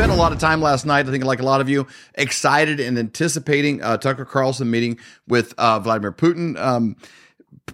[0.00, 2.80] spent a lot of time last night, I think, like a lot of you, excited
[2.80, 6.96] and anticipating uh, Tucker Carlson meeting with uh, Vladimir Putin um,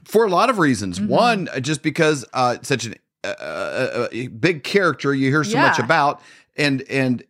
[0.04, 0.98] for a lot of reasons.
[0.98, 1.08] Mm-hmm.
[1.08, 5.78] One, just because uh, such an, uh, uh, a big character you hear so much
[5.78, 6.20] about,
[6.56, 7.22] and and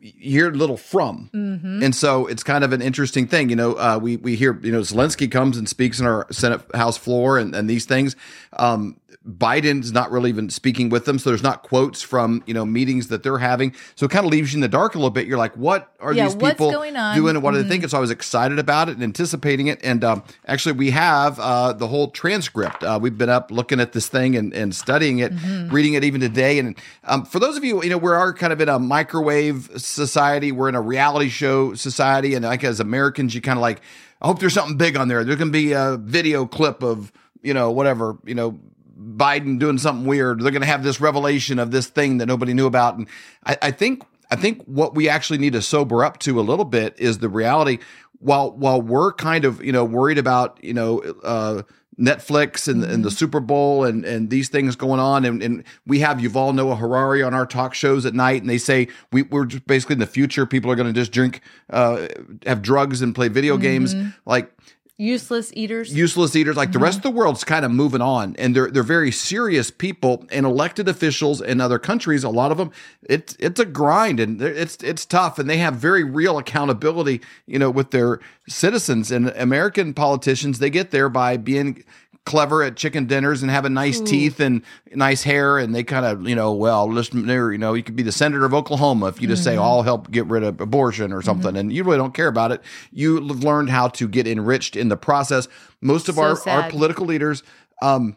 [0.00, 1.82] you hear little from, Mm-hmm.
[1.82, 3.48] and so it's kind of an interesting thing.
[3.48, 6.60] You know, uh, we we hear you know Zelensky comes and speaks in our Senate
[6.74, 8.14] House floor, and, and these things.
[8.52, 12.64] Um, Biden's not really even speaking with them, so there's not quotes from you know
[12.64, 13.74] meetings that they're having.
[13.94, 15.26] So it kind of leaves you in the dark a little bit.
[15.26, 16.70] You're like, what are Yeah, these people
[17.14, 17.88] doing, and what are they thinking?
[17.88, 19.80] So I was excited about it and anticipating it.
[19.82, 22.82] And um, actually, we have uh, the whole transcript.
[22.82, 25.74] Uh, we've been up looking at this thing and, and studying it, Mm-hmm.
[25.74, 26.58] reading it even today.
[26.58, 29.70] And um, for those of you, you know, we are kind of in a microwave
[29.76, 30.52] society.
[30.52, 33.80] We're in a reality show society, and like as Americans, you kind of like,
[34.22, 35.22] I hope there's something big on there.
[35.24, 38.58] There can be a video clip of you know whatever you know.
[38.98, 40.40] Biden doing something weird.
[40.40, 43.08] They're going to have this revelation of this thing that nobody knew about, and
[43.46, 46.64] I, I think I think what we actually need to sober up to a little
[46.64, 47.78] bit is the reality.
[48.18, 51.62] While while we're kind of you know worried about you know uh,
[51.98, 56.00] Netflix and, and the Super Bowl and and these things going on, and, and we
[56.00, 59.46] have Yuval Noah Harari on our talk shows at night, and they say we, we're
[59.46, 60.46] just basically in the future.
[60.46, 62.08] People are going to just drink, uh,
[62.46, 63.94] have drugs and play video games.
[64.26, 64.52] Like
[65.00, 65.94] Useless eaters.
[65.94, 67.08] useless eaters like the rest uh-huh.
[67.10, 70.88] of the world's kind of moving on and they're they're very serious people and elected
[70.88, 72.72] officials in other countries a lot of them
[73.04, 77.60] it's it's a grind and it's it's tough and they have very real accountability you
[77.60, 81.84] know with their citizens and American politicians they get there by being
[82.28, 84.62] clever at chicken dinners and having nice teeth and
[84.94, 87.96] nice hair and they kind of you know well listen there you know you could
[87.96, 91.12] be the senator of Oklahoma if you just say I'll help get rid of abortion
[91.12, 92.60] or something and you really don't care about it.
[92.92, 95.48] You have learned how to get enriched in the process.
[95.80, 97.42] Most of So our our political leaders
[97.82, 98.16] um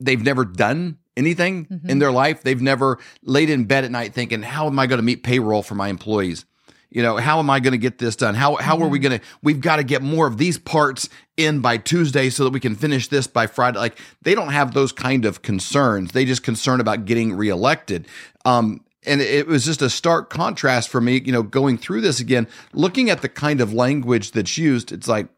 [0.00, 1.90] they've never done anything Mm-hmm.
[1.90, 2.42] in their life.
[2.42, 5.62] They've never laid in bed at night thinking how am I going to meet payroll
[5.62, 6.44] for my employees
[6.92, 8.34] you know how am i going to get this done?
[8.34, 11.60] How how are we going to we've got to get more of these parts in
[11.60, 13.78] by tuesday so that we can finish this by friday.
[13.78, 16.12] Like they don't have those kind of concerns.
[16.12, 18.06] They just concerned about getting reelected.
[18.44, 22.20] Um and it was just a stark contrast for me you know going through this
[22.20, 25.28] again looking at the kind of language that's used it's like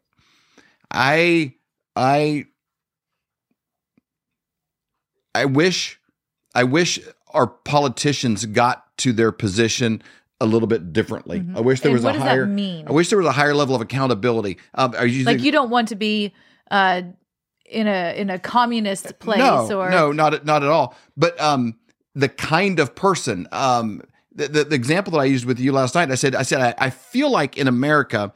[0.91, 1.55] i
[1.97, 2.45] i
[5.35, 5.99] i wish
[6.55, 10.03] i wish our politicians got to their position
[10.45, 11.45] a little bit differently.
[11.57, 12.47] I wish there And was what a does that higher.
[12.47, 12.87] mean?
[12.87, 14.59] I wish there was a higher level of accountability.
[14.75, 16.33] Um, are you like you don't want to be
[16.71, 17.03] uh,
[17.67, 20.95] in a in a communist place no, or no, not at, not at all.
[21.17, 21.77] But um,
[22.15, 23.49] the kind of person.
[23.53, 24.03] Um,
[24.37, 26.61] the, the, the example that I used with you last night, I said, I said,
[26.61, 28.33] I, I feel like in America,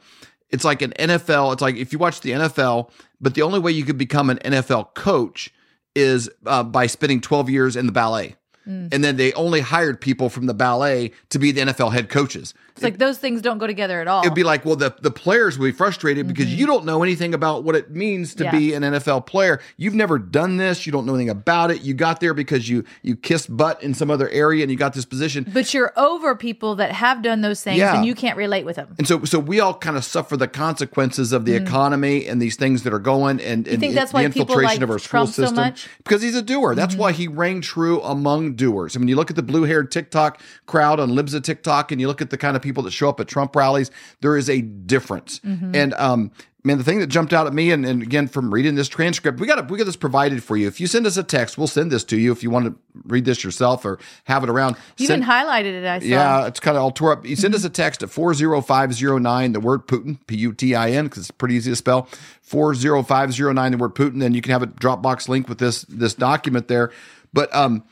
[0.49, 1.51] it's like an NFL.
[1.51, 2.89] It's like if you watch the NFL,
[3.19, 5.53] but the only way you could become an NFL coach
[5.95, 8.37] is uh, by spending 12 years in the ballet.
[8.69, 8.93] Mm.
[8.93, 12.53] And then they only hired people from the ballet to be the NFL head coaches.
[12.73, 14.21] it's like those things don't go together at all.
[14.21, 17.33] It'd be like, well, the, the players will be frustrated because you don't know anything
[17.33, 18.55] about what it means to Mm-hmm.
[18.55, 18.59] Yeah.
[18.59, 19.59] be an NFL player.
[19.77, 20.85] You've never done this.
[20.85, 21.81] You don't know anything about it.
[21.81, 24.93] You got there because you you kissed butt in some other area and you got
[24.93, 25.45] this position.
[25.53, 27.97] but you're over people that have done those things Yeah.
[27.97, 28.95] and you can't relate with them.
[28.97, 32.55] And so, so we all kind of suffer the consequences of the economy and these
[32.55, 33.79] things that are going, and, and Mm.
[33.79, 35.55] think that's the why people infiltration like of our school Trump so system.
[35.57, 35.81] much?
[35.83, 35.93] Mm-hmm.
[36.03, 36.75] Because he's a doer.
[36.75, 38.95] That's why he rang true among doers.
[38.95, 42.07] I mean, you look at the blue-haired TikTok crowd on Libs of TikTok, and you
[42.07, 43.89] look at the kind of people that show up at Trump rallies.
[44.21, 45.39] There is a difference.
[45.39, 45.73] Mm-hmm.
[45.73, 46.31] And um,
[46.63, 49.39] man, the thing that jumped out at me, and, and again from reading this transcript,
[49.39, 50.67] we got we got this provided for you.
[50.67, 52.31] If you send us a text, we'll send this to you.
[52.31, 52.75] If you want to
[53.05, 55.85] read this yourself or have it around, You send- even highlighted it.
[55.85, 56.05] I saw.
[56.05, 57.25] yeah, it's kind of all tore up.
[57.25, 61.05] You send us a text at 40509, the word Putin, P U T I N,
[61.05, 62.07] because it's pretty easy to spell.
[62.41, 64.19] 40509, the word Putin.
[64.19, 66.91] Then you can have a Dropbox link with this this document there.
[67.31, 67.83] But um,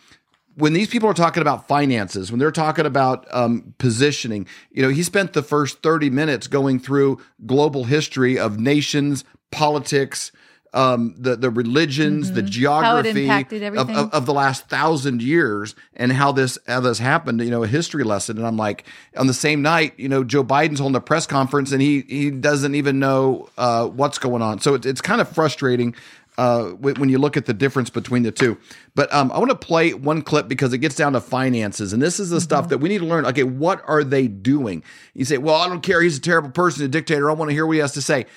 [0.57, 4.89] when these people are talking about finances, when they're talking about um, positioning, you know,
[4.89, 10.31] he spent the first 30 minutes going through global history of nations, politics,
[10.73, 13.29] um, the the religions, the geography
[13.77, 17.39] of, of, of the last thousand years and how this how this happened.
[17.41, 18.37] You know, a history lesson.
[18.37, 18.85] And I'm like,
[19.15, 22.31] on the same night, you know, Joe Biden's holding a press conference and he he
[22.31, 24.59] doesn't even know uh, what's going on.
[24.59, 25.95] So it's it's kind of frustrating.
[26.37, 28.55] Uh, when you look at the difference between the two,
[28.93, 32.01] but um, I want to play one clip because it gets down to finances, and
[32.01, 33.25] this is the stuff that we need to learn.
[33.25, 34.83] Okay, what are they doing?
[35.15, 35.99] You say, "Well, I don't care.
[35.99, 37.31] He's a terrible person, a dictator.
[37.31, 38.27] I want to hear what he has to say."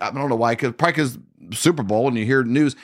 [0.00, 1.18] I don't know why, because probably because
[1.52, 2.76] Super Bowl and you hear news.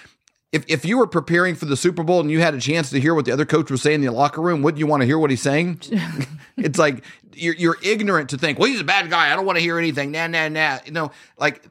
[0.52, 3.00] If if you were preparing for the Super Bowl and you had a chance to
[3.00, 5.06] hear what the other coach was saying in the locker room, wouldn't you want to
[5.06, 5.80] hear what he's saying?
[6.56, 7.04] it's like
[7.34, 9.32] you're you're ignorant to think, well, he's a bad guy.
[9.32, 10.10] I don't want to hear anything.
[10.12, 10.78] Nah, nah, nah.
[10.84, 11.64] You know, like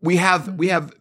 [0.00, 0.92] we have we have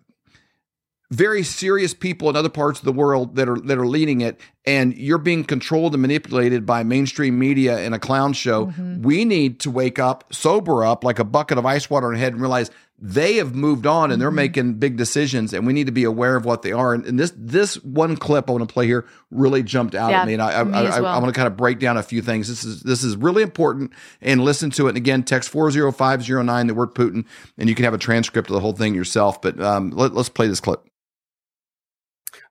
[1.09, 4.39] very serious people in other parts of the world that are that are leading it
[4.65, 8.65] and you're being controlled and manipulated by mainstream media and a clown show.
[9.01, 12.33] We need to wake up, sober up like a bucket of ice water in head
[12.33, 12.69] and realize
[12.99, 16.35] they have moved on and they're making big decisions and we need to be aware
[16.35, 16.93] of what they are.
[16.93, 20.21] And, and this this one clip I want to play here really jumped out Yeah,
[20.21, 20.33] at me.
[20.33, 21.13] And I I, me I, I, well.
[21.13, 22.49] I want to kind of break down a few things.
[22.49, 24.89] This is this is really important and listen to it.
[24.89, 27.25] And again, text 40509 the word Putin
[27.57, 29.41] and you can have a transcript of the whole thing yourself.
[29.41, 30.83] But um, let, let's play this clip.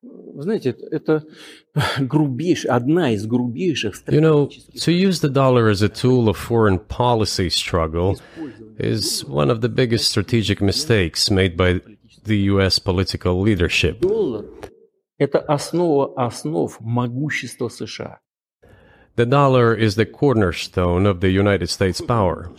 [0.01, 1.23] Вы знаете, это
[1.99, 6.37] грубейшая, одна из грубейших You know, стратегических to use the dollar as a tool of
[6.37, 8.19] foreign policy struggle
[8.77, 11.81] is one of the biggest strategic mistakes made by
[12.23, 13.99] the US political leadership.
[13.99, 18.19] доллар – это основа основ могущества США.
[19.15, 22.49] The dollar is the cornerstone of the United States power.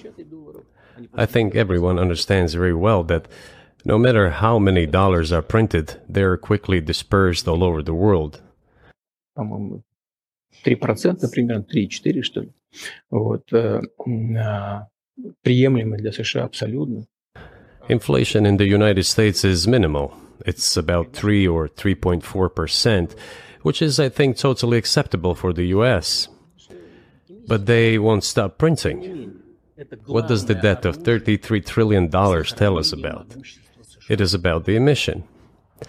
[1.15, 3.27] I think everyone understands very well that
[3.87, 8.41] no matter how many dollars are printed, they are quickly dispersed all over the world.
[9.35, 9.83] По-моему,
[10.65, 12.53] 3%, примерно 3-4, что ли.
[13.11, 14.89] Вот, э, м, а,
[15.43, 17.07] приемлемо для США абсолютно.
[17.89, 20.13] Inflation in the United States is minimal.
[20.47, 23.15] It's about 3 or 3.4%,
[23.63, 26.29] which is, I think, totally acceptable for the US.
[27.49, 29.33] But they won't stop printing.
[29.77, 33.27] Это What does the главное debt of $33 trillion tell us about?
[34.09, 35.23] It is about the emission.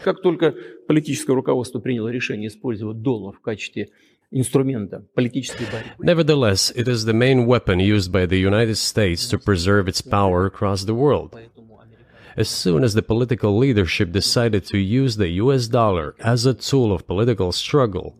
[0.03, 0.53] Как только
[0.87, 3.89] политическое руководство приняло решение использовать доллар в качестве
[4.31, 9.37] инструмента политической борьбы, Nevertheless, it is the main weapon used by the United States to
[9.37, 11.29] preserve its power across the world.
[11.31, 16.47] поэтому американцы As soon as the political leadership decided to use the US dollar as
[16.47, 18.15] a tool of political struggle,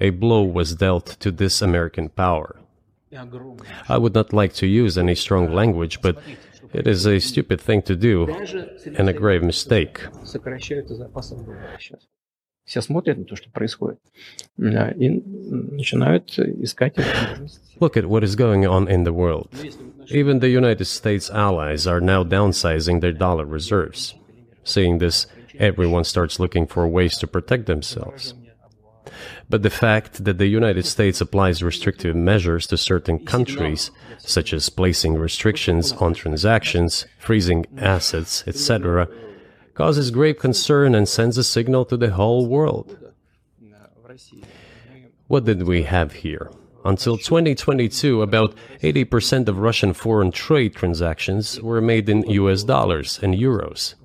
[0.00, 2.54] a blow was dealt to this American power.
[3.10, 3.66] и огромные.
[3.88, 6.18] I would not like to use any strong language, but
[6.72, 10.00] it is a stupid thing to do Даже and a grave mistake.
[10.24, 12.00] сокращаются запасы доллара сейчас.
[12.64, 13.98] Все смотрят на то, что происходит,
[14.58, 17.78] да, и начинают искать возможности.
[17.80, 19.48] Look at what is going on in the world.
[20.10, 24.14] Even the United States allies are now downsizing their dollar reserves.
[24.64, 25.26] Seeing this,
[25.58, 28.34] everyone starts looking for ways to protect themselves.
[29.49, 34.69] But the fact that the United States applies restrictive measures to certain countries, such as
[34.69, 39.07] placing restrictions on transactions, freezing assets, etc.,
[39.73, 42.97] causes grave concern and sends a signal to the whole world.
[45.27, 46.51] What did we have here?
[46.85, 53.33] Until 2022, about 80% of Russian foreign trade transactions were made in US dollars and
[53.33, 53.95] euros.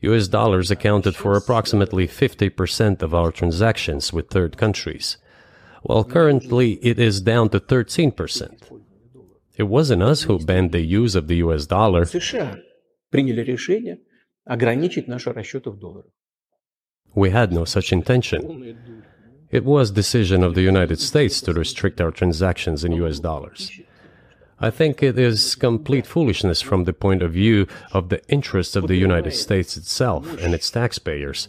[0.00, 5.16] US dollars accounted for approximately 50% of our transactions with third countries,
[5.82, 8.82] while currently it is down to 13%.
[9.56, 12.04] It wasn't us who banned the use of the US dollar.
[17.14, 18.76] We had no such intention.
[19.50, 23.70] It was decision of the United States to restrict our transactions in US dollars.
[24.58, 28.88] I think it is complete foolishness from the point of view of the interests of
[28.88, 31.48] the United States itself and its taxpayers,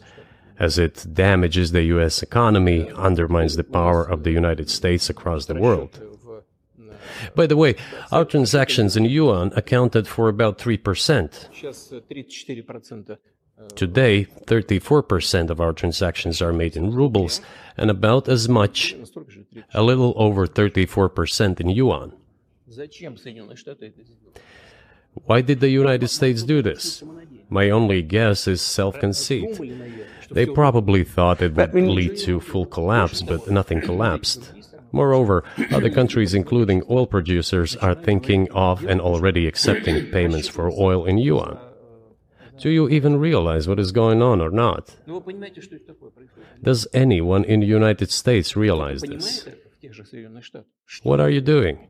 [0.59, 5.55] as it damages the US economy, undermines the power of the United States across the
[5.55, 6.01] world.
[7.33, 7.75] By the way,
[8.11, 11.49] our transactions in yuan accounted for about 3%.
[13.75, 17.39] Today, 34% of our transactions are made in rubles
[17.77, 18.95] and about as much,
[19.73, 22.13] a little over 34% in yuan.
[25.25, 27.03] Why did the United States do this?
[27.49, 29.59] My only guess is self-conceit.
[30.29, 34.51] They probably thought it would lead to full collapse, but nothing collapsed.
[34.91, 41.05] Moreover, other countries, including oil producers, are thinking of and already accepting payments for oil
[41.05, 41.57] in yuan.
[42.59, 44.95] Do you even realize what is going on or not?
[46.63, 49.47] Does anyone in the United States realize this?
[51.03, 51.89] What are you doing?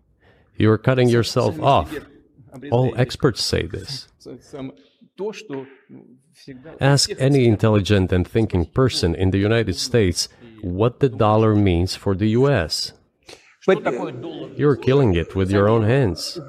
[0.58, 1.94] You are cutting yourself off.
[2.72, 4.08] All experts say this.
[6.80, 10.30] Ask any intelligent and thinking person in the United States
[10.62, 12.94] what the dollar means for the US.
[13.66, 13.84] But
[14.58, 16.40] you're killing it with your own hands.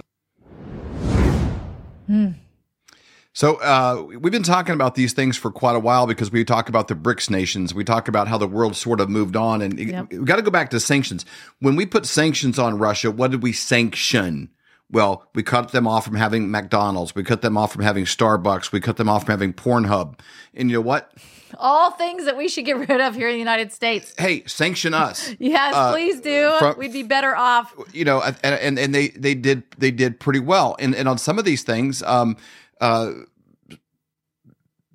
[3.38, 6.68] So uh, we've been talking about these things for quite a while because we talk
[6.68, 7.72] about the BRICS nations.
[7.72, 10.10] We talk about how the world sort of moved on, and Yep.
[10.12, 11.24] we got to go back to sanctions.
[11.60, 14.48] When we put sanctions on Russia, what did we sanction?
[14.90, 17.14] Well, we cut them off from having McDonald's.
[17.14, 18.72] We cut them off from having Starbucks.
[18.72, 20.18] We cut them off from having Pornhub.
[20.52, 21.12] And you know what?
[21.58, 24.14] All things that we should get rid of here in the United States.
[24.18, 25.32] Hey, sanction us.
[25.38, 26.50] Yes, Uh, please do.
[26.58, 27.72] from- We'd be better off.
[27.92, 30.74] you know, and and, and they they did they did pretty well.
[30.80, 32.36] And and on some of these things, um,
[32.80, 33.12] uh,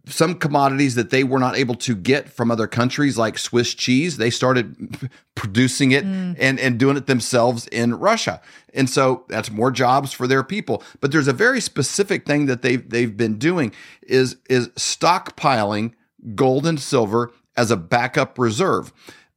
[0.06, 4.18] some commodities that they were not able to get from other countries, like Swiss cheese,
[4.18, 8.42] they started producing it and, and doing it themselves in Russia.
[8.74, 10.84] And so that's more jobs for their people.
[11.00, 13.72] But there's a very specific thing that they've they've been doing
[14.02, 15.94] is is stockpiling
[16.36, 18.92] gold and silver as a backup reserve.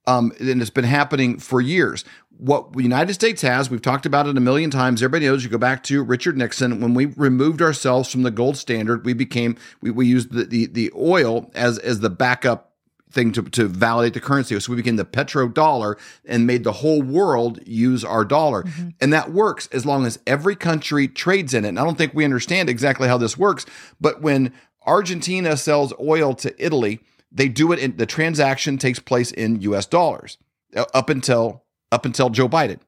[0.09, 2.05] Um, and it's been happening for years.
[2.39, 5.03] What the United States has, we've talked about it a million times.
[5.03, 5.43] Everybody knows.
[5.43, 9.05] You go back to Richard Nixon when we removed ourselves from the gold standard.
[9.05, 12.73] We became we, we used the, the the oil as as the backup
[13.11, 14.59] thing to, to validate the currency.
[14.61, 18.63] So we became the petrodollar and made the whole world use our dollar.
[18.65, 18.89] Mm-hmm.
[19.01, 21.69] And that works as long as every country trades in it.
[21.69, 23.65] And I don't think we understand exactly how this works,
[24.01, 24.53] but when
[24.85, 27.01] Argentina sells oil to Italy,
[27.33, 30.39] they do it in the transaction takes place in US dollars
[30.77, 32.79] uh, up until up until Joe Biden.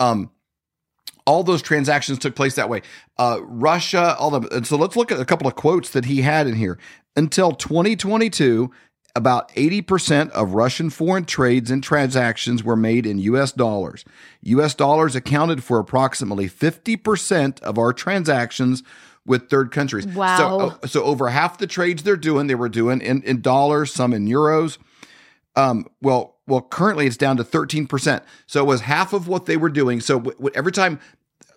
[0.00, 0.30] Um,
[1.26, 2.82] all those transactions took place that way.
[3.18, 6.22] Uh, Russia, all the and so let's look at a couple of quotes that he
[6.22, 6.78] had in here.
[7.16, 8.70] Until 2022,
[9.16, 14.04] about 80% of Russian foreign trades and transactions were made in US dollars.
[14.42, 18.82] US dollars accounted for approximately 50% of our transactions
[19.24, 20.06] with third countries.
[20.06, 20.76] Wow.
[20.82, 24.12] So, so over half the trades they're doing, they were doing in, in dollars, some
[24.12, 24.78] in euros.
[25.56, 28.22] Um, well, well, currently it's down to 13%.
[28.46, 30.00] So it was half of what they were doing.
[30.00, 31.00] So w- w- every time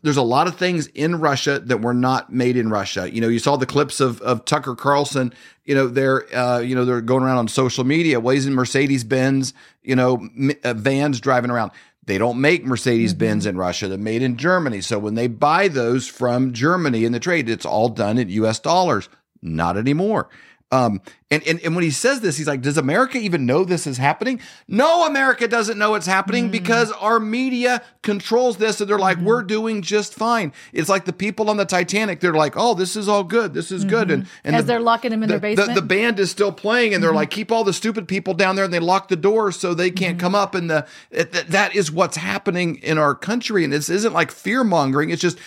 [0.04, 3.12] there's a lot of things in Russia that were not made in Russia.
[3.12, 5.34] You know, you saw the clips of, of Tucker Carlson,
[5.66, 9.04] you know, they're, uh, you know, they're going around on social media, Ways in Mercedes
[9.04, 11.72] Benz, you know, m- uh, vans driving around.
[12.06, 13.50] They don't make Mercedes Benz mm-hmm.
[13.50, 13.88] in Russia.
[13.90, 14.80] They're made in Germany.
[14.80, 18.60] So when they buy those from Germany in the trade, it's all done in US
[18.60, 19.10] dollars.
[19.42, 20.30] Not anymore.
[20.72, 23.88] Um, and, and and when he says this, he's like, "Does America even know this
[23.88, 26.52] is happening?" No, America doesn't know it's happening mm.
[26.52, 29.24] because our media controls this, and they're like, mm.
[29.24, 32.98] "We're doing just fine." It's like the people on the Titanic; they're like, "Oh, this
[32.98, 33.54] is all good.
[33.54, 33.90] This is mm-hmm.
[33.90, 36.20] good." And and as the, they're locking them in the, their basement, the, the, band
[36.20, 37.18] is still playing, and they're mm-hmm.
[37.18, 39.92] like, "Keep all the stupid people down there," and they lock the doors so they
[39.92, 40.26] can't mm-hmm.
[40.26, 40.54] come up.
[40.54, 44.66] And the it, that is what's happening in our country, and this isn't like fear
[44.66, 45.12] mongering.
[45.12, 45.38] It's just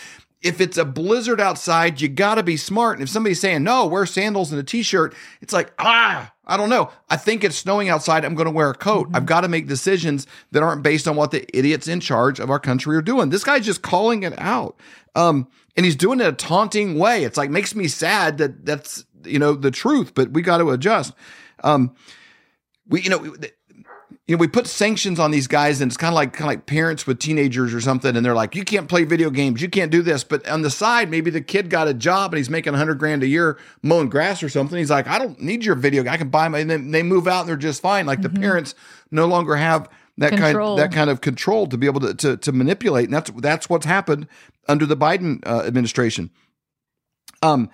[0.42, 2.96] if it's a blizzard outside, you got to be smart.
[2.96, 6.56] And if somebody's saying, no, wear sandals and a t shirt, it's like, ah, I
[6.56, 6.90] don't know.
[7.10, 8.24] I think it's snowing outside.
[8.24, 9.08] I'm going to wear a coat.
[9.08, 9.16] Mm-hmm.
[9.16, 12.50] I've got to make decisions that aren't based on what the idiots in charge of
[12.50, 13.28] our country are doing.
[13.28, 14.80] This guy's just calling it out.
[15.14, 17.24] Um, and he's doing it in a taunting way.
[17.24, 20.70] It's like, makes me sad that that's, you know, the truth, but we got to
[20.70, 21.12] adjust.
[21.62, 21.94] Um,
[22.88, 23.36] we, you know,
[24.30, 26.46] you know, we put sanctions on these guys, and it's kind of like kind of
[26.46, 29.68] like parents with teenagers or something, and they're like, "You can't play video games, you
[29.68, 32.48] can't do this." But on the side, maybe the kid got a job and he's
[32.48, 34.78] making hundred grand a year mowing grass or something.
[34.78, 36.06] He's like, "I don't need your video.
[36.06, 38.06] I can buy my." And then they move out and they're just fine.
[38.06, 38.32] Like mm-hmm.
[38.32, 38.76] the parents
[39.10, 40.76] no longer have that control.
[40.76, 43.68] kind that kind of control to be able to, to to manipulate, and that's that's
[43.68, 44.28] what's happened
[44.68, 46.30] under the Biden uh, administration.
[47.42, 47.68] Um,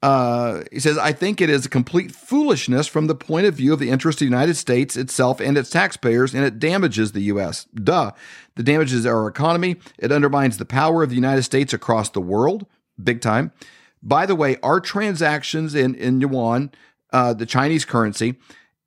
[0.00, 3.72] uh, he says, I think it is a complete foolishness from the point of view
[3.72, 7.22] of the interest of the United States itself and its taxpayers, and it damages the
[7.22, 7.64] U.S.
[7.74, 8.12] Duh.
[8.56, 9.76] It damages our economy.
[9.98, 12.66] It undermines the power of the United States across the world,
[13.02, 13.52] big time.
[14.00, 16.70] By the way, our transactions in, in yuan,
[17.12, 18.36] uh, the Chinese currency,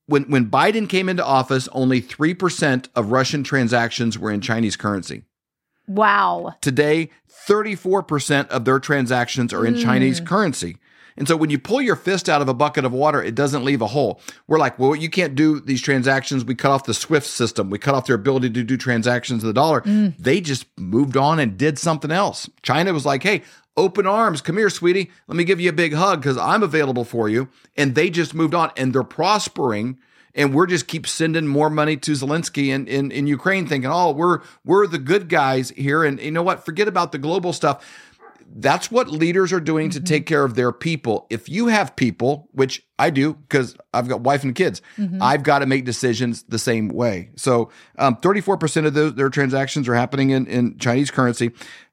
[0.06, 5.24] when, when Biden came into office, only 3% of Russian transactions were in Chinese currency.
[5.88, 6.56] Wow.
[6.62, 7.10] Today,
[7.48, 9.84] 34% of their transactions are in mm.
[9.84, 10.77] Chinese currency.
[11.22, 13.63] And so when you pull your fist out of a bucket of water, it doesn't
[13.63, 14.20] leave a hole.
[14.48, 16.44] We're like, well, you can't do these transactions.
[16.44, 17.70] We cut off the SWIFT system.
[17.70, 19.82] We cut off their ability to do transactions of the dollar.
[19.82, 20.18] Mm.
[20.18, 22.50] They just moved on and did something else.
[22.63, 23.44] China was like, hey,
[23.78, 24.42] open arms.
[24.42, 25.12] Come here, sweetie.
[25.28, 27.50] Let me give you a big hug because I'm available for you.
[27.78, 30.00] And they just moved on and they're prospering.
[30.34, 34.12] And we're just keep sending more money to Zelensky in, in, in Ukraine, thinking, oh,
[34.12, 36.04] we're we're the good guys here.
[36.04, 36.66] And you know what?
[36.66, 37.86] Forget about the global stuff
[38.55, 40.03] that's what leaders are doing mm-hmm.
[40.03, 41.27] to take care of their people.
[41.29, 45.22] If you have people, which I do because I've got wife and kids, mm-hmm.
[45.22, 47.31] I've got to make decisions the same way.
[47.36, 51.51] So, um, 34% of those, their transactions are happening in, in Chinese currency.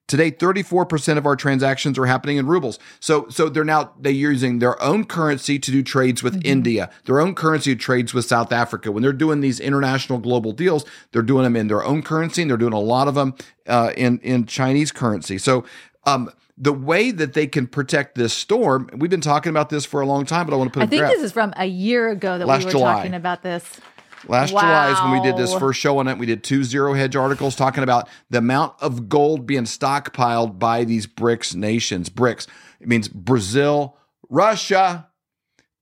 [0.09, 2.79] Today, 34% of our transactions are happening in rubles.
[2.99, 6.47] So, so they're now they're using their own currency to do trades with mm-hmm.
[6.51, 8.91] India, their own currency to trades with South Africa.
[8.91, 12.51] When they're doing these international global deals, they're doing them in their own currency, and
[12.51, 13.35] they're doing a lot of them
[13.67, 15.37] uh, in in Chinese currency.
[15.37, 15.67] So,
[16.07, 20.01] um, the way that they can protect this storm, we've been talking about this for
[20.01, 21.67] a long time, but I want to put it I think this is from a
[21.67, 22.95] year ago that Last we were July.
[22.95, 23.81] talking about this.
[24.27, 24.61] Last wow.
[24.61, 26.19] July is when we did this first show on it.
[26.19, 30.83] We did two zero hedge articles talking about the amount of gold being stockpiled by
[30.83, 32.11] these BRICS nations.
[32.11, 32.49] BRICS,
[32.81, 33.97] it means Brazil,
[34.29, 35.09] Russia,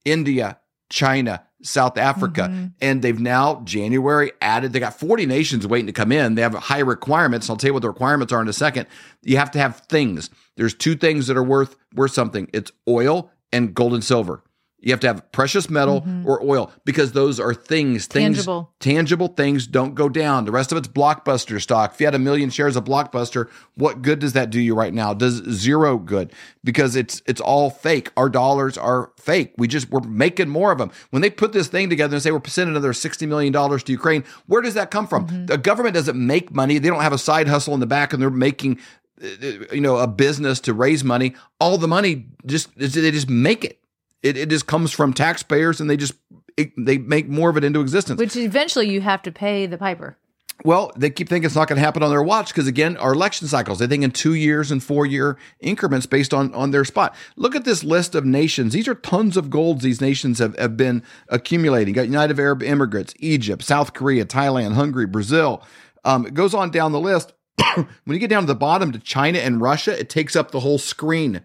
[0.05, 0.59] India,
[0.91, 2.43] China, South Africa.
[2.43, 2.67] Mm-hmm.
[2.83, 6.35] And they've now, January, added, they got 40 nations waiting to come in.
[6.35, 7.49] They have high requirements.
[7.49, 8.87] I'll tell you what the requirements are in a second.
[9.23, 10.29] You have to have things.
[10.57, 12.49] There's two things that are worth worth something.
[12.53, 14.43] It's oil and gold and silver.
[14.87, 16.29] You have to have precious metal mm-hmm.
[16.29, 18.73] or oil because those are things, things, Tangible.
[18.79, 20.45] tangible things don't go down.
[20.45, 21.95] The rest of it's blockbuster stock.
[21.95, 24.93] If you had a million shares of blockbuster, what good does that do you right
[24.93, 25.13] now?
[25.15, 26.33] Does zero good
[26.63, 28.13] because it's it's all fake.
[28.17, 29.55] Our dollars are fake.
[29.57, 30.93] We just we're making more of them.
[31.11, 33.93] When they put this thing together and say we're sending another sixty million dollars to
[33.93, 35.27] Ukraine, where does that come from?
[35.27, 35.47] Mm-hmm.
[35.47, 36.79] The government doesn't make money.
[36.79, 38.79] They don't have a side hustle in the back, and they're making
[39.21, 41.35] you know a business to raise money.
[41.61, 43.81] All the money just they just make it.
[44.23, 46.15] It, it just comes from taxpayers, and they just
[46.57, 48.19] it, they make more of it into existence.
[48.19, 50.17] Which eventually you have to pay the piper.
[50.65, 53.13] Well, they keep thinking it's not going to happen on their watch because again, our
[53.13, 53.79] election cycles.
[53.79, 57.15] They think in two years and four year increments based on on their spot.
[57.37, 58.73] Look at this list of nations.
[58.73, 61.93] These are tons of golds these nations have, have been accumulating.
[61.93, 65.63] Got United Arab Emirates, Egypt, South Korea, Thailand, Hungary, Brazil.
[66.05, 67.33] Um, it goes on down the list.
[67.75, 70.61] when you get down to the bottom to China and Russia, it takes up the
[70.61, 71.43] whole screen.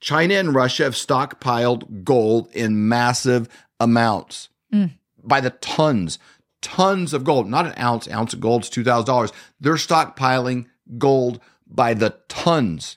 [0.00, 4.90] China and Russia have stockpiled gold in massive amounts mm.
[5.22, 6.18] by the tons,
[6.62, 8.08] tons of gold, not an ounce.
[8.08, 9.32] Ounce of gold is two thousand dollars.
[9.60, 10.66] They're stockpiling
[10.98, 12.96] gold by the tons.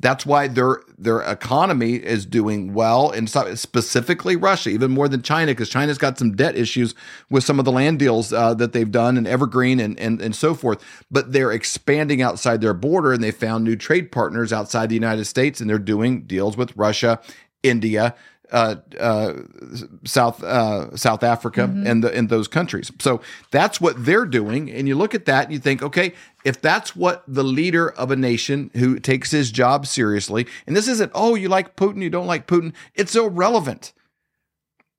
[0.00, 5.52] That's why their their economy is doing well, and specifically Russia, even more than China,
[5.52, 6.94] because China's got some debt issues
[7.30, 10.36] with some of the land deals uh, that they've done, and Evergreen and, and and
[10.36, 10.84] so forth.
[11.10, 15.24] But they're expanding outside their border, and they found new trade partners outside the United
[15.24, 17.18] States, and they're doing deals with Russia,
[17.62, 18.14] India,
[18.52, 19.34] uh, uh,
[20.04, 22.90] South uh, South Africa and the and those countries.
[22.98, 26.60] So that's what they're doing, and you look at that and you think, okay, if
[26.60, 31.12] that's what the leader of a nation who takes his job seriously, and this isn't,
[31.14, 33.92] oh, you like Putin, you don't like Putin, it's irrelevant.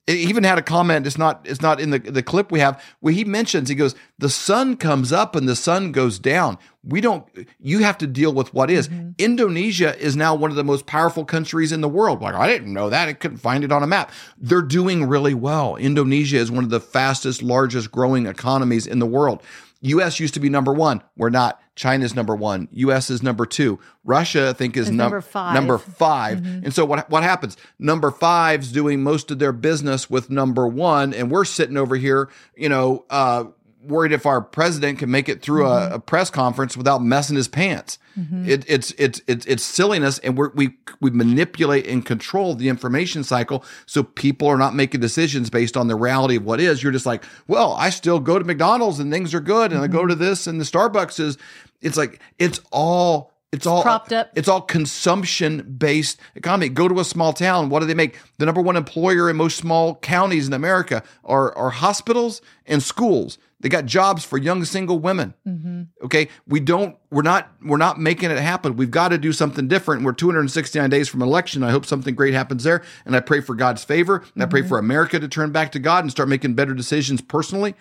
[0.07, 1.05] He even had a comment.
[1.05, 1.41] It's not.
[1.43, 3.67] It's not in the the clip we have where he mentions.
[3.67, 6.57] He goes, "The sun comes up and the sun goes down.
[6.81, 7.27] We don't.
[7.59, 8.87] You have to deal with what is.
[8.87, 9.09] Mm-hmm.
[9.17, 12.21] Indonesia is now one of the most powerful countries in the world.
[12.21, 13.09] Like I didn't know that.
[13.09, 14.11] I couldn't find it on a map.
[14.37, 15.75] They're doing really well.
[15.75, 19.43] Indonesia is one of the fastest, largest growing economies in the world.
[19.81, 20.19] U.S.
[20.19, 21.03] used to be number one.
[21.15, 21.62] We're not.
[21.75, 22.68] China's number one.
[22.72, 23.11] U.S.
[23.11, 23.79] is number two.
[24.03, 25.53] Russia, I think, is, num- number five.
[25.53, 27.55] Number 5 And so what what happens?
[27.77, 32.29] Number five's doing most of their business with number one, and we're sitting over here,
[32.55, 33.46] you know, uh,
[33.87, 35.93] worried if our president can make it through a, mm-hmm.
[35.95, 37.97] a press conference without messing his pants.
[38.17, 38.50] Mm-hmm.
[38.50, 43.23] It, it's it's it's it's silliness, and we're, we we manipulate and control the information
[43.23, 46.81] cycle so people are not making decisions based on the reality of what is.
[46.81, 49.87] You're just like, well, I still go to McDonald's and things are good, and I
[49.87, 50.09] go mm-hmm.
[50.09, 51.37] to this and the Starbucks is.
[51.79, 54.31] It's like it's all it's all propped up.
[54.35, 56.69] It's all consumption based economy.
[56.69, 57.69] Go to a small town.
[57.69, 58.19] What do they make?
[58.39, 63.37] The number one employer in most small counties in America are, are hospitals and schools.
[63.59, 65.33] They got jobs for young single women.
[65.48, 65.83] Mm-hmm.
[66.03, 66.96] Okay, we don't.
[67.09, 67.51] We're not.
[67.63, 68.75] We're not making it happen.
[68.75, 70.03] We've got to do something different.
[70.03, 71.63] We're 269 days from election.
[71.63, 74.24] I hope something great happens there, and I pray for God's favor.
[74.35, 74.70] And I pray mm-hmm.
[74.70, 77.74] for America to turn back to God and start making better decisions personally.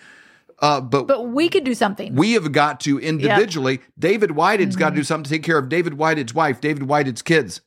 [0.61, 2.15] Uh, but But we could do something.
[2.15, 3.81] we have got to individually.
[3.99, 5.01] David Whited's got to mm-hmm.
[5.01, 7.61] do something to take care of David Whited's wife, David Whited's kids.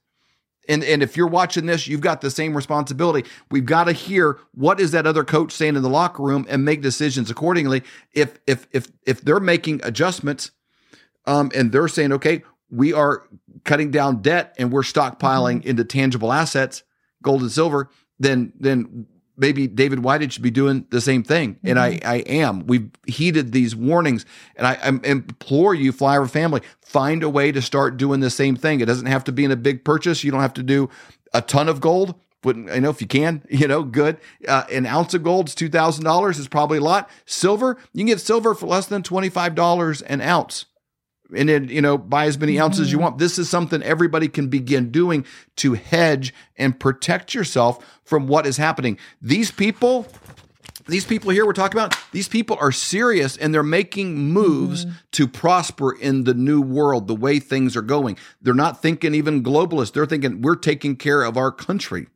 [0.70, 3.28] And and if you're watching this, you've got the same responsibility.
[3.52, 6.64] We've got to hear what is that other coach saying in the locker room and
[6.64, 7.84] make decisions accordingly.
[8.14, 10.52] If if if if they're making adjustments,
[11.26, 13.24] um, and they're saying, okay, we are
[13.64, 16.84] cutting down debt and we're stockpiling into tangible assets,
[17.24, 19.08] gold and silver, then then
[19.40, 21.58] maybe David Whited should be doing the same thing.
[21.64, 22.68] And I, I am.
[22.68, 24.26] We've heeded these warnings,
[24.56, 28.56] and I, I implore you, Flyover family, find a way to start doing the same
[28.56, 28.82] thing.
[28.82, 30.24] It doesn't have to be in a big purchase.
[30.24, 30.90] You don't have to do
[31.34, 32.16] a ton of gold.
[32.42, 34.18] But I know if you can, you know, good.
[34.48, 36.40] Uh, an ounce of gold is two thousand dollars.
[36.40, 37.10] Is probably a lot.
[37.26, 40.66] Silver, you can get silver for less than twenty five dollars an ounce
[41.36, 43.06] and then you know buy as many ounces as you mm-hmm.
[43.06, 43.18] want.
[43.18, 45.26] This is something everybody can begin doing
[45.58, 48.98] to hedge and protect yourself from what is happening.
[49.22, 50.08] These people
[50.88, 54.96] these people here we're talking about these people are serious and they're making moves mm-hmm.
[55.12, 58.18] to prosper in the new world the way things are going.
[58.42, 59.94] They're not thinking even globalist.
[59.94, 62.08] They're thinking we're taking care of our country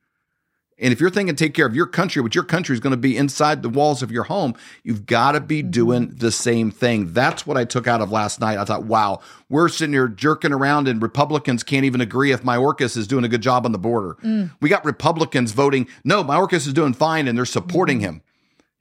[0.79, 2.97] and if you're thinking take care of your country, but your country is going to
[2.97, 5.71] be inside the walls of your home, you've got to be mm-hmm.
[5.71, 7.13] doing the same thing.
[7.13, 8.57] That's what I took out of last night.
[8.57, 12.97] I thought, wow, we're sitting here jerking around, and Republicans can't even agree if Mayorkas
[12.97, 14.15] is doing a good job on the border.
[14.23, 14.51] Mm.
[14.61, 18.15] We got Republicans voting, no, Mayorkas is doing fine, and they're supporting mm-hmm.
[18.15, 18.21] him.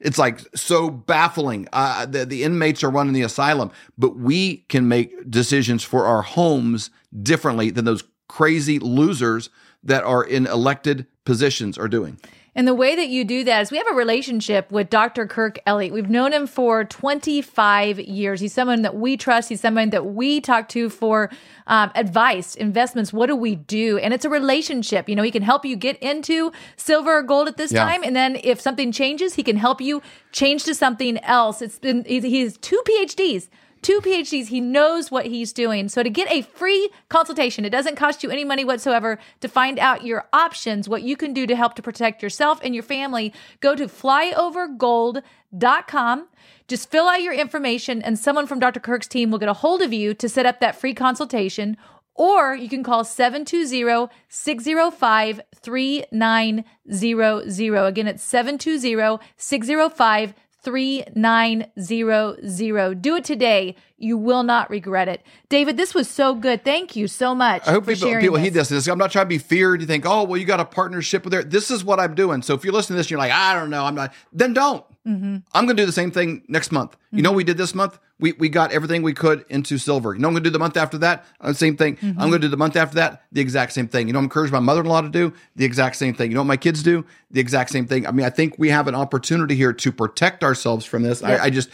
[0.00, 1.68] It's like so baffling.
[1.72, 6.22] Uh, the, the inmates are running the asylum, but we can make decisions for our
[6.22, 6.90] homes
[7.22, 8.02] differently than those
[8.32, 9.50] crazy losers
[9.84, 12.18] that are in elected positions are doing.
[12.54, 15.26] And the way that you do that is we have a relationship with Dr.
[15.26, 15.92] Kirk Elliott.
[15.92, 18.40] We've known him for 25 years.
[18.40, 19.50] He's someone that we trust.
[19.50, 21.30] He's someone that we talk to for
[21.66, 23.12] um, advice, investments.
[23.12, 23.98] What do we do?
[23.98, 25.10] And it's a relationship.
[25.10, 27.84] You know, he can help you get into silver or gold at this Yeah.
[27.84, 28.02] time.
[28.02, 30.00] And then if something changes, he can help you
[30.32, 31.60] change to something else.
[31.60, 33.48] It's been, he he has two PhDs.
[33.82, 34.46] Two PhDs.
[34.46, 35.88] He knows what he's doing.
[35.88, 39.80] So to get a free consultation, it doesn't cost you any money whatsoever to find
[39.80, 43.34] out your options, what you can do to help to protect yourself and your family.
[43.58, 46.28] Go to flyovergold.com.
[46.68, 48.78] Just fill out your information and someone from Dr.
[48.78, 51.76] Kirk's team will get a hold of you to set up that free consultation.
[52.14, 57.88] Or you can call 720 605 3900.
[57.88, 63.02] Again, it's 720 605 3900.
[63.02, 63.74] Do it today.
[63.98, 65.22] You will not regret it.
[65.48, 66.64] David, this was so good.
[66.64, 67.66] Thank you so much.
[67.66, 68.44] I hope for people, sharing people this.
[68.44, 68.68] heed this.
[68.68, 68.86] this.
[68.88, 69.80] I'm not trying to be feared.
[69.80, 71.42] You think, oh, well, you got a partnership with her.
[71.42, 72.42] This is what I'm doing.
[72.42, 74.12] So if you're listening to this, and you're like, I don't know, I'm not.
[74.32, 74.84] Then don't.
[75.06, 75.36] Mm-hmm.
[75.52, 76.96] I'm going to do the same thing next month.
[77.10, 77.98] You know, what we did this month.
[78.22, 80.14] We we got everything we could into silver.
[80.14, 81.26] You know, I'm going to do the month after that.
[81.40, 81.96] Uh, same thing.
[81.96, 82.18] Mm-hmm.
[82.18, 83.24] I'm going to do the month after that.
[83.32, 84.06] The exact same thing.
[84.06, 86.30] You know, I'm encouraged my mother-in-law to do the exact same thing.
[86.30, 87.04] You know what my kids do?
[87.30, 88.06] The exact same thing.
[88.06, 91.22] I mean, I think we have an opportunity here to protect ourselves from this.
[91.22, 91.68] I, I just.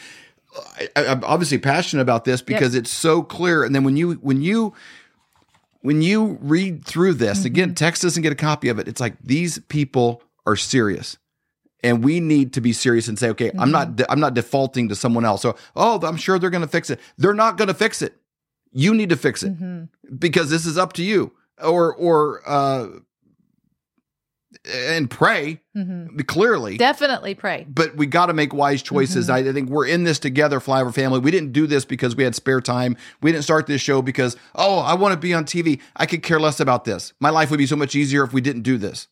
[0.96, 3.62] I, I'm obviously passionate about this because it's so clear.
[3.62, 4.74] And then when you when you
[5.82, 8.88] when you read through this again, text us and get a copy of it.
[8.88, 11.18] It's like these people are serious,
[11.82, 14.10] and we need to be serious and say, okay, I'm not mm-hmm.
[14.10, 15.42] I'm not defaulting to someone else.
[15.42, 17.00] So, oh, I'm sure they're going to fix it.
[17.16, 18.16] They're not going to fix it.
[18.72, 20.16] You need to fix it mm-hmm.
[20.16, 21.32] because this is up to you.
[21.60, 22.88] Or or uh,
[24.68, 26.18] and pray mm-hmm.
[26.20, 27.66] clearly Definitely pray.
[27.68, 29.30] but we got to make wise choices.
[29.30, 31.20] I, I think we're in this together, Flyover family.
[31.20, 32.96] We didn't do this because we had spare time.
[33.20, 35.80] We didn't start this show because, oh, I want to be on TV.
[35.96, 37.12] I could care less about this.
[37.20, 39.08] My life would be so much easier if we didn't do this.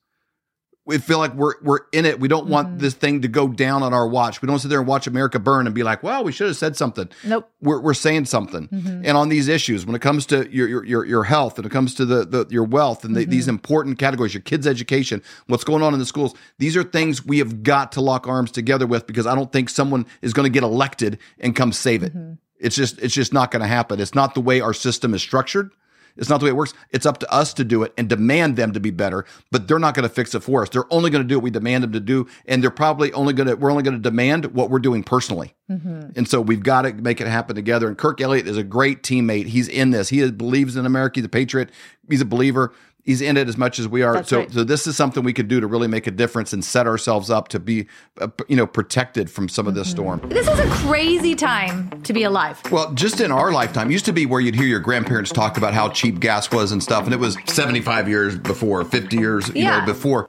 [0.86, 2.20] We feel like we're we're in it.
[2.20, 2.78] We don't want mm-hmm.
[2.78, 4.40] this thing to go down on our watch.
[4.40, 6.56] We don't sit there and watch America burn and be like, well, we should have
[6.56, 7.08] said something.
[7.24, 7.50] Nope.
[7.60, 8.68] We're, we're saying something.
[8.68, 9.02] Mm-hmm.
[9.04, 11.70] And on these issues, when it comes to your your your, your health, and it
[11.70, 13.50] comes to the, the your wealth and the, these mm-hmm.
[13.50, 17.38] important categories, your kids' education, what's going on in the schools, these are things we
[17.38, 20.50] have got to lock arms together with because I don't think someone is going to
[20.50, 22.12] get elected and come save it.
[22.58, 24.00] It's just it's just not going to happen.
[24.00, 25.72] It's not the way our system is structured.
[26.16, 26.74] It's not the way it works.
[26.90, 29.78] It's up to us to do it and demand them to be better, but they're
[29.78, 30.68] not going to fix it for us.
[30.68, 33.32] They're only going to do what we demand them to do, and they're probably only
[33.32, 35.54] going to we're only going to demand what we're doing personally.
[35.70, 36.10] Mm-hmm.
[36.16, 37.88] And so we've got to make it happen together.
[37.88, 39.46] And Kirk Elliott is a great teammate.
[39.46, 40.08] He's in this.
[40.08, 41.20] He believes in America.
[41.20, 41.70] He's a patriot.
[42.08, 42.72] He's a believer.
[43.06, 44.14] He's in it as much as we are.
[44.14, 44.50] That's so, right.
[44.52, 47.30] so this is something we could do to really make a difference and set ourselves
[47.30, 47.86] up to be,
[48.20, 50.20] uh, you know, protected from some of this storm.
[50.28, 52.60] This is a crazy time to be alive.
[52.72, 55.72] Well, just in our lifetime, used to be where you'd hear your grandparents talk about
[55.72, 59.62] how cheap gas was and stuff, and it was 75 years before, 50 years, you
[59.62, 59.78] Yeah.
[59.78, 60.28] know, before.